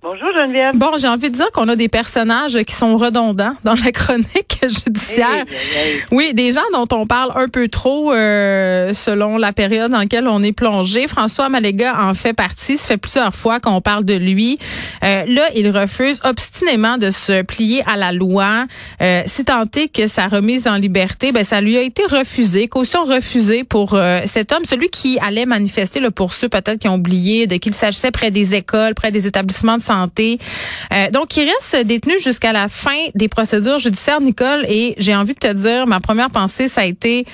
[0.00, 0.76] Bonjour, Geneviève.
[0.76, 4.60] Bon, j'ai envie de dire qu'on a des personnages qui sont redondants dans la chronique
[4.62, 5.44] judiciaire.
[5.48, 6.02] Hey, hey, hey.
[6.12, 10.28] Oui, des gens dont on parle un peu trop euh, selon la période dans laquelle
[10.28, 11.08] on est plongé.
[11.08, 12.76] François Maléga en fait partie.
[12.76, 14.60] Ça fait plusieurs fois qu'on parle de lui.
[15.02, 18.66] Euh, là, il refuse obstinément de se plier à la loi.
[19.02, 22.68] Euh, si tant est que sa remise en liberté, ben ça lui a été refusé,
[22.68, 26.86] caution refusée pour euh, cet homme, celui qui allait manifester là, pour ceux peut-être qui
[26.86, 31.48] ont oublié de qu'il s'agissait près des écoles, près des établissements de Euh, donc, il
[31.48, 34.64] reste détenu jusqu'à la fin des procédures judiciaires, Nicole.
[34.68, 37.26] Et j'ai envie de te dire, ma première pensée, ça a été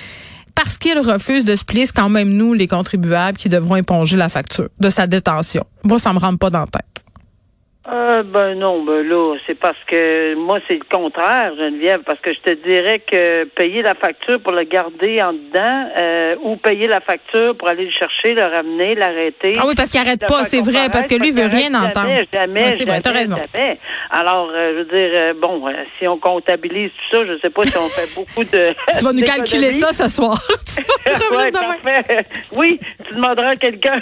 [0.55, 4.29] parce qu'il refuse de se plier, quand même nous, les contribuables, qui devrons éponger la
[4.29, 5.65] facture de sa détention.
[5.83, 7.04] Moi, ça me rentre pas dans la tête.
[8.15, 12.33] Euh, ben non, ben là, c'est parce que moi, c'est le contraire, Geneviève, parce que
[12.33, 16.87] je te dirais que payer la facture pour le garder en dedans euh, ou payer
[16.87, 19.55] la facture pour aller le chercher, le ramener, l'arrêter.
[19.59, 21.79] Ah oui, parce qu'il arrête pas, c'est vrai, parce que lui, il veut rien jamais,
[21.89, 22.15] entendre.
[22.33, 23.37] Jamais, Ouais, c'est vrai, t'as raison.
[23.37, 23.79] jamais.
[24.11, 25.65] Alors, euh, je veux dire, bon,
[25.99, 28.75] si on comptabilise tout ça, je sais pas si on fait beaucoup de.
[28.99, 30.39] Tu vas nous calculer ça ce soir.
[30.67, 30.83] tu
[31.31, 32.21] vas Ouais, demain.
[32.53, 34.01] Oui, tu demanderas à quelqu'un.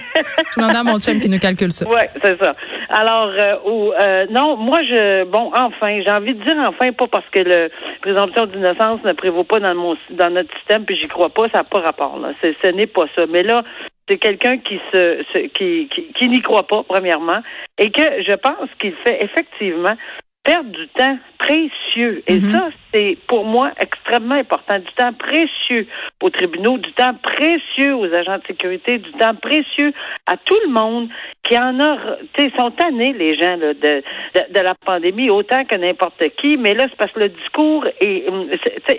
[0.55, 1.87] Je demande à mon chum qui nous calcule ça.
[1.89, 2.55] Oui, c'est ça.
[2.93, 7.07] Alors, euh, ou, euh, non, moi, je, bon, enfin, j'ai envie de dire enfin, pas
[7.07, 7.71] parce que le
[8.03, 11.59] présomption d'innocence ne prévaut pas dans mon, dans notre système, puis j'y crois pas, ça
[11.59, 12.33] n'a pas rapport, là.
[12.43, 13.23] Ce n'est pas ça.
[13.31, 13.63] Mais là,
[14.09, 17.41] c'est quelqu'un qui se, se- qui, qui, qui n'y croit pas, premièrement,
[17.79, 19.97] et que je pense qu'il fait effectivement
[20.45, 22.23] perdre du temps précieux.
[22.27, 22.53] Et Mhm.
[22.53, 24.79] ça, c'est pour moi extrêmement important.
[24.79, 25.87] Du temps précieux
[26.23, 29.93] aux tribunaux, du temps précieux aux agents de sécurité, du temps précieux
[30.27, 31.09] à tout le monde
[31.49, 31.97] qui en a,
[32.35, 34.03] tu sais, sont tannés, les gens, là, de,
[34.35, 36.57] de, de la pandémie, autant que n'importe qui.
[36.57, 38.49] Mais là, c'est parce que le discours est, hum,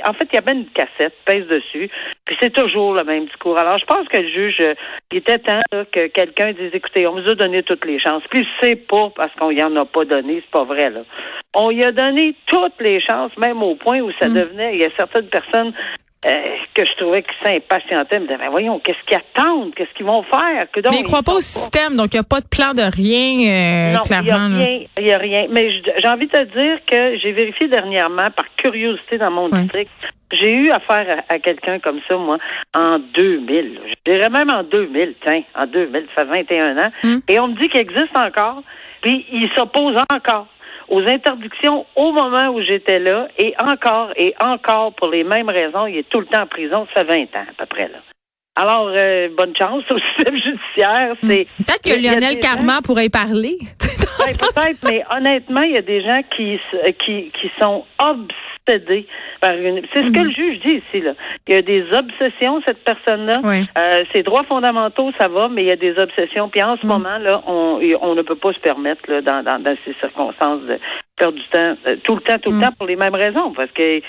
[0.05, 1.89] en fait, il y avait une cassette, pèse dessus,
[2.33, 3.57] puis c'est toujours le même discours.
[3.59, 4.73] Alors, je pense que le juge, euh,
[5.11, 8.23] il était temps là, que quelqu'un dise, écoutez, on vous a donné toutes les chances.
[8.29, 11.01] Puis c'est pas parce qu'on y en a pas donné, c'est pas vrai, là.
[11.55, 14.85] On y a donné toutes les chances, même au point où ça devenait, il y
[14.85, 15.73] a certaines personnes
[16.25, 16.31] euh,
[16.73, 20.23] que je trouvais qui s'impatientaient, me disaient, Ben voyons, qu'est-ce qu'ils attendent, qu'est-ce qu'ils vont
[20.23, 20.65] faire?
[20.71, 22.47] Que donc, Mais il croit ils pas au système, donc il n'y a pas de
[22.47, 24.55] plan de rien, euh, non, il n'y a clairement.
[25.13, 25.45] a rien.
[25.51, 29.91] Mais j'ai envie de te dire que j'ai vérifié dernièrement, par curiosité dans mon district,
[30.33, 32.37] j'ai eu affaire à, à quelqu'un comme ça, moi,
[32.75, 33.79] en 2000.
[33.85, 36.91] Je dirais même en 2000, tiens, en 2000, ça fait 21 ans.
[37.03, 37.19] Hmm.
[37.27, 38.63] Et on me dit qu'il existe encore,
[39.01, 40.47] puis il s'oppose encore
[40.89, 45.87] aux interdictions au moment où j'étais là, et encore et encore pour les mêmes raisons.
[45.87, 47.99] Il est tout le temps en prison, ça fait 20 ans à peu près, là.
[48.55, 51.15] Alors, euh, bonne chance au système judiciaire.
[51.23, 53.57] C'est Peut-être que Lionel Carman pourrait y parler.
[54.39, 56.59] Peut-être, mais honnêtement, il y a des gens qui,
[57.05, 59.07] qui, qui sont obsédés
[59.41, 59.81] par une.
[59.93, 61.13] C'est ce que le juge dit ici, là.
[61.47, 63.33] Il y a des obsessions, cette personne-là.
[63.43, 63.65] Oui.
[63.77, 66.49] Euh, ses droits fondamentaux, ça va, mais il y a des obsessions.
[66.49, 69.59] Puis en ce moment, là, on, on ne peut pas se permettre, là, dans, dans,
[69.59, 70.79] dans ces circonstances, de
[71.17, 73.51] perdre du temps, euh, tout le temps, tout le temps, pour les mêmes raisons.
[73.51, 74.01] Parce que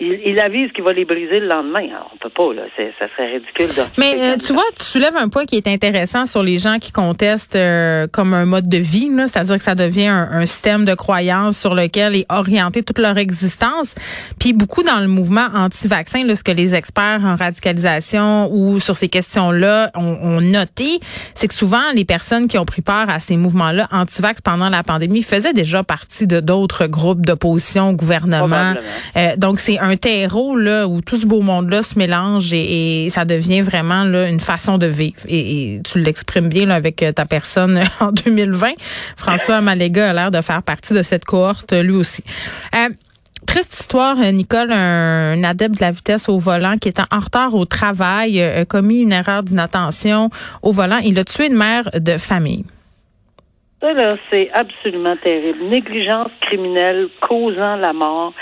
[0.00, 1.84] il, il avise qu'il va les briser le lendemain.
[1.90, 2.62] Alors, on peut pas, là.
[2.98, 6.26] Ça serait ridicule de Mais euh, tu vois, tu soulèves un point qui est intéressant
[6.26, 9.74] sur les gens qui contestent euh, comme un mode de vie, là, c'est-à-dire que ça
[9.74, 13.94] devient un, un système de croyance sur lequel est orientée toute leur existence.
[14.40, 18.96] Puis beaucoup dans le mouvement anti-vaccin, là, ce que les experts en radicalisation ou sur
[18.96, 21.00] ces questions-là ont, ont noté,
[21.34, 24.82] c'est que souvent les personnes qui ont pris part à ces mouvements-là anti-vax pendant la
[24.82, 28.74] pandémie faisaient déjà partie de d'autres groupes d'opposition au gouvernement.
[29.16, 33.60] Euh, donc c'est un terreau où tout ce beau monde-là se mélange et, ça devient
[33.60, 35.20] vraiment une façon de vivre.
[35.28, 38.72] Et, tu l'exprimes bien avec euh, ta personne en 2020.
[39.16, 42.22] François Maléga a l'air de faire partie de cette cohorte lui aussi.
[42.74, 42.88] Euh,
[43.44, 47.54] Triste histoire, euh, Nicole, un, adepte de la vitesse au volant qui était en retard
[47.54, 50.30] au travail, a commis une erreur d'inattention
[50.62, 50.98] au volant.
[50.98, 52.64] Il a tué une mère de famille.
[53.82, 55.64] Ça, là, c'est absolument terrible.
[55.64, 58.32] Négligence criminelle causant la mort.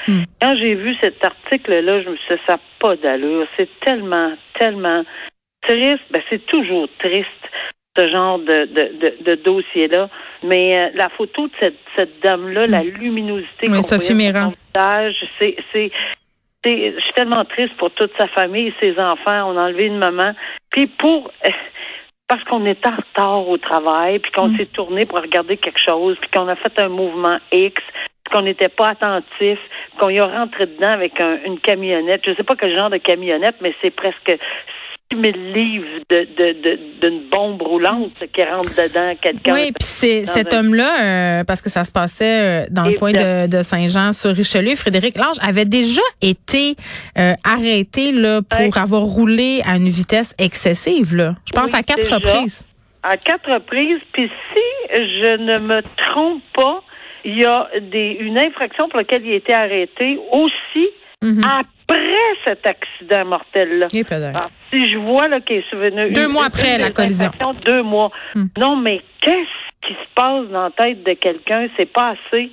[0.41, 3.47] Quand j'ai vu cet article-là, je me suis dit, ça n'a pas d'allure.
[3.57, 5.03] C'est tellement, tellement
[5.63, 6.03] triste.
[6.11, 7.27] Ben, c'est toujours triste,
[7.97, 10.11] ce genre de, de, de, de dossier-là.
[10.43, 14.43] Mais euh, la photo de cette, cette dame-là, la luminosité Oui, qu'on Sophie voyait sur
[14.43, 15.91] son visage, c'est, c'est,
[16.65, 19.51] c'est- je suis tellement triste pour toute sa famille et ses enfants.
[19.51, 20.33] On a enlevé une maman.
[20.71, 21.31] Puis pour...
[22.31, 26.17] parce qu'on est en retard au travail, puis qu'on s'est tourné pour regarder quelque chose,
[26.21, 27.83] puis qu'on a fait un mouvement X,
[28.23, 29.59] puis qu'on n'était pas attentif,
[29.99, 32.23] qu'on y a rentré dedans avec un- une camionnette.
[32.25, 34.39] Je sais pas quel genre de camionnette, mais c'est presque
[35.13, 35.23] 000
[35.55, 39.55] livres de, de, de, d'une bombe roulante qui rentre dedans quelqu'un.
[39.55, 43.13] Oui, puis c'est cet homme-là, euh, parce que ça se passait euh, dans le coin
[43.13, 46.77] de, Saint-Jean sur Richelieu, Frédéric Lange avait déjà été
[47.19, 51.35] euh, arrêté là pour avoir roulé à une vitesse excessive là.
[51.47, 52.17] Je pense Oui, à quatre déjà.
[52.17, 52.67] reprises.
[53.03, 54.01] À quatre reprises.
[54.13, 54.63] Puis si
[54.95, 56.83] je ne me trompe pas,
[57.25, 60.89] il y a des, une infraction pour laquelle il a été arrêté aussi
[61.23, 61.45] Mhm.
[61.45, 62.01] après
[62.47, 63.89] cet accident mortel-là.
[64.73, 67.31] Si je vois là qu'il est souvenu Deux mois après la collision.
[67.65, 68.11] Deux mois.
[68.35, 68.45] Hmm.
[68.59, 71.67] Non, mais qu'est-ce qui se passe dans la tête de quelqu'un?
[71.77, 72.51] C'est pas assez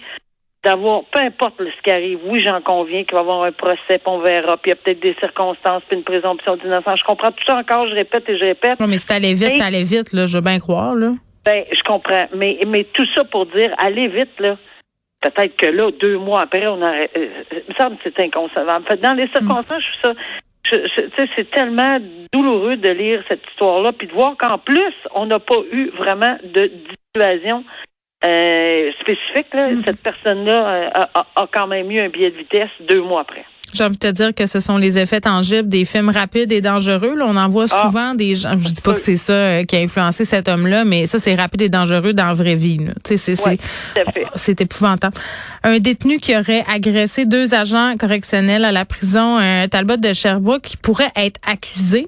[0.64, 2.20] d'avoir, peu importe ce qui arrive.
[2.26, 4.74] Oui, j'en conviens qu'il va y avoir un procès, puis on verra, puis il y
[4.74, 7.00] a peut-être des circonstances, puis une présomption d'innocence.
[7.00, 8.80] Je comprends tout ça encore, je répète et je répète.
[8.80, 11.12] Non, mais si t'allais vite, Et- t'allais vite, là, je veux bien croire, là.
[11.46, 12.26] Ben, je comprends.
[12.36, 14.58] Mais, mais tout ça pour dire, allez vite, là.
[15.22, 17.10] Peut-être que là, deux mois après, on aurait.
[17.16, 18.86] euh, euh, il me semble que c'est inconcevable.
[19.02, 20.22] Dans les circonstances, je trouve ça.
[21.36, 22.00] C'est tellement
[22.34, 26.38] douloureux de lire cette histoire-là, puis de voir qu'en plus, on n'a pas eu vraiment
[26.44, 26.72] de
[27.16, 27.64] dissuasion
[28.26, 29.54] euh, spécifique.
[29.54, 29.70] Là.
[29.86, 33.22] Cette personne-là euh, a, a- a quand même eu un billet de vitesse deux mois
[33.22, 33.46] après.
[33.74, 36.62] J'ai envie de te dire que ce sont les effets tangibles des films rapides et
[36.62, 37.16] dangereux.
[37.16, 37.84] Là, on en voit Ah.
[37.86, 38.58] souvent des gens.
[38.58, 41.36] Je dis pas que c'est ça euh, qui a influencé cet homme-là, mais ça, c'est
[41.36, 42.80] rapide et dangereux dans la vraie vie.
[44.36, 45.16] c'est épouvantable.
[45.64, 49.38] Un détenu qui aurait agressé deux agents correctionnels à la prison
[49.70, 52.08] Talbot de Sherbrooke qui pourrait être accusé.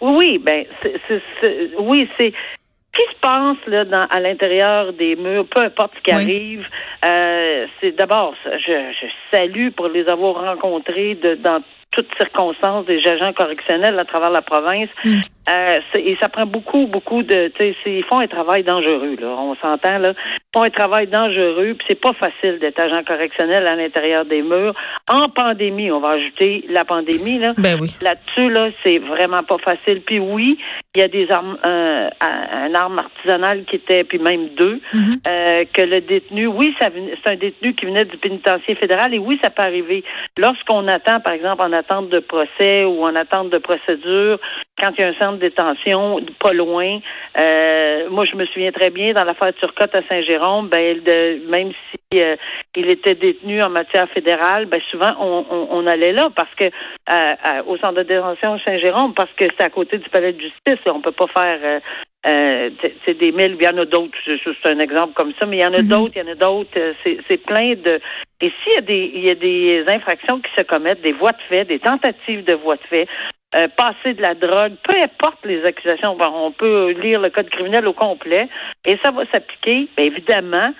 [0.00, 2.57] Oui, ben, c'est, c'est- c'est- oui, c'est ce
[2.98, 6.22] qui se passe là dans, à l'intérieur des murs, peu importe ce qui Oui.
[6.22, 6.66] arrive.
[7.04, 11.60] euh, c'est d'abord, je, je salue pour les avoir rencontrés de, dans
[11.92, 14.90] toutes circonstances des agents correctionnels à travers la province.
[15.04, 15.20] Mm.
[15.48, 17.50] Euh, et ça prend beaucoup, beaucoup de,
[17.86, 19.28] ils font un travail dangereux là.
[19.28, 20.12] On s'entend là.
[20.12, 24.42] Ils font un travail dangereux, puis c'est pas facile d'être agent correctionnel à l'intérieur des
[24.42, 24.74] murs.
[25.08, 27.54] En pandémie, on va ajouter la pandémie là.
[27.56, 27.88] Ben oui.
[28.02, 30.02] Là-dessus, là, c'est vraiment pas facile.
[30.02, 30.58] Puis oui,
[30.94, 35.16] il y a des armes, euh, un arme artisanale qui était, puis même deux, Mhm.
[35.26, 39.14] euh, que le détenu, oui, ça venait- c'est un détenu qui venait du pénitencier fédéral,
[39.14, 40.02] et oui, ça peut arriver.
[40.36, 44.38] Lorsqu'on attend, par exemple, en attente de procès ou en attente de procédure,
[44.80, 46.98] quand il y a un centre de détention pas loin,
[47.38, 51.72] euh, moi, je me souviens très bien, dans l'affaire Turcotte à Saint-Jérôme, ben, de, même
[51.90, 52.36] si euh,
[52.76, 56.64] il était détenu en matière fédérale, ben, souvent, on, on, on allait là parce que,
[56.64, 60.84] euh, au centre de détention Saint-Jérôme, parce que c'est à côté du palais de justice,
[60.84, 61.80] et on peut pas faire,
[62.26, 62.70] euh,
[63.04, 65.62] c'est des milles, il y en a d'autres, c'est un exemple comme ça, mais il
[65.62, 65.88] y en a Mhm.
[65.88, 66.70] d'autres, il y en a d'autres,
[67.04, 68.00] c'est c'est plein de...
[68.40, 71.32] Et s'il y a des il y a des infractions qui se commettent, des voies
[71.32, 73.06] de fait, des tentatives de voies de fait,
[73.54, 77.86] euh, passer de la drogue, peu importe les accusations, on peut lire le code criminel
[77.86, 78.48] au complet,
[78.86, 80.72] et ça va s'appliquer, évidemment,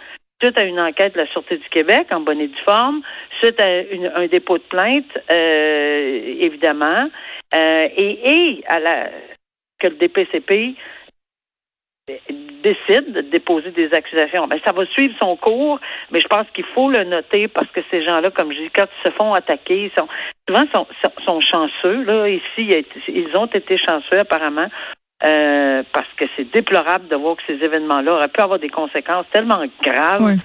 [0.43, 3.03] suite à une enquête de la Sûreté du Québec en bonne et due forme,
[3.43, 7.09] suite à un dépôt de plainte, euh, évidemment,
[7.55, 9.11] euh, et, et à la
[9.81, 10.75] que le DPCP
[12.63, 14.47] décide de déposer des accusations.
[14.47, 15.79] Ben, ça va suivre son cours,
[16.11, 18.87] mais je pense qu'il faut le noter parce que ces gens-là, comme je dis, quand
[18.87, 20.09] ils se font attaquer, ils sont
[20.49, 20.87] souvent sont,
[21.27, 22.03] sont, chanceux.
[22.05, 24.69] Là, ici, ils ont été chanceux apparemment.
[25.25, 29.27] euh, parce que c'est déplorable de voir que ces événements-là auraient pu avoir des conséquences
[29.33, 30.37] tellement graves.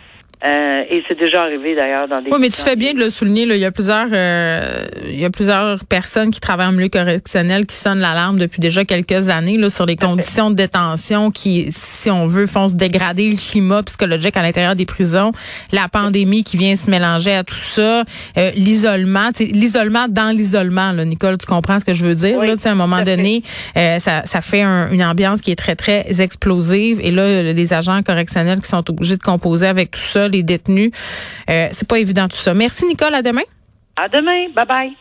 [0.46, 2.30] Euh, et c'est déjà arrivé d'ailleurs dans des.
[2.30, 3.46] Oui, mais tu fais bien de le souligner.
[3.46, 3.56] Là.
[3.56, 7.66] Il y a plusieurs, euh, il y a plusieurs personnes qui travaillent en milieu correctionnel
[7.66, 12.12] qui sonnent l'alarme depuis déjà quelques années là, sur les conditions de détention qui, si
[12.12, 15.32] on veut, font se dégrader le climat psychologique à l'intérieur des prisons.
[15.72, 18.04] La pandémie qui vient se mélanger à tout ça,
[18.38, 20.92] euh, l'isolement, l'isolement dans l'isolement.
[20.92, 23.44] Là, Nicole, tu comprends ce que je veux dire Oui, là, À un moment donné,
[23.78, 27.00] euh, ça, ça fait un- une ambiance qui est très très explosive.
[27.02, 30.92] Et là, les agents correctionnels qui sont obligés de composer avec tout ça, les détenus,
[31.50, 32.54] euh, c'est pas évident tout ça.
[32.54, 33.44] Merci Nicole, à demain.
[33.96, 34.50] À demain.
[34.56, 34.98] Bye bye.